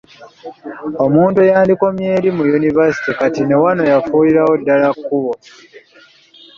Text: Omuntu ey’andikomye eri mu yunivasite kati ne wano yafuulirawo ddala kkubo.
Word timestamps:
Omuntu 1.05 1.37
ey’andikomye 1.47 2.05
eri 2.17 2.29
mu 2.37 2.43
yunivasite 2.51 3.11
kati 3.19 3.41
ne 3.43 3.55
wano 3.61 3.83
yafuulirawo 3.91 4.53
ddala 4.61 4.89
kkubo. 4.97 5.33